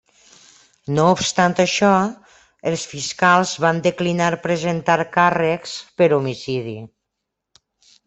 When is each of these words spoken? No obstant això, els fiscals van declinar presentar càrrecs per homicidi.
No 0.95 1.03
obstant 1.15 1.55
això, 1.63 1.91
els 2.71 2.87
fiscals 2.95 3.53
van 3.67 3.85
declinar 3.91 4.33
presentar 4.49 4.99
càrrecs 5.21 5.77
per 6.01 6.13
homicidi. 6.19 6.79